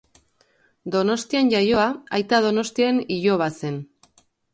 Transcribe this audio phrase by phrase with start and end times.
[0.95, 1.85] Donostian jaioa,
[2.19, 3.79] Aita Donostiaren hiloba zen.